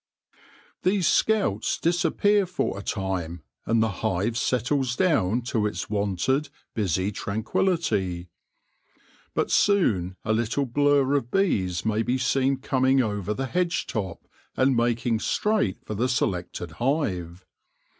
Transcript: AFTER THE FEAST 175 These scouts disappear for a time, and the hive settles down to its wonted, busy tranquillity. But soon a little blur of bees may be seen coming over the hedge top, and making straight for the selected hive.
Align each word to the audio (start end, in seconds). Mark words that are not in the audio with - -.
AFTER 0.33 0.39
THE 0.81 0.89
FEAST 0.95 1.27
175 1.27 1.61
These 1.61 1.67
scouts 1.67 1.77
disappear 1.79 2.45
for 2.47 2.75
a 2.75 2.81
time, 2.81 3.43
and 3.67 3.83
the 3.83 4.01
hive 4.01 4.35
settles 4.35 4.95
down 4.95 5.43
to 5.43 5.67
its 5.67 5.91
wonted, 5.91 6.49
busy 6.73 7.11
tranquillity. 7.11 8.27
But 9.35 9.51
soon 9.51 10.15
a 10.25 10.33
little 10.33 10.65
blur 10.65 11.13
of 11.13 11.29
bees 11.29 11.85
may 11.85 12.01
be 12.01 12.17
seen 12.17 12.57
coming 12.57 13.03
over 13.03 13.35
the 13.35 13.45
hedge 13.45 13.85
top, 13.85 14.27
and 14.57 14.75
making 14.75 15.19
straight 15.19 15.85
for 15.85 15.93
the 15.93 16.09
selected 16.09 16.71
hive. 16.81 17.45